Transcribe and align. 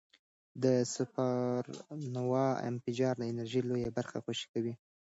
د 0.63 0.65
سوپرنووا 0.93 2.47
انفجار 2.69 3.13
د 3.19 3.23
انرژۍ 3.31 3.61
لویه 3.63 3.89
برخه 3.97 4.17
خوشې 4.25 4.47
کوي. 4.53 4.73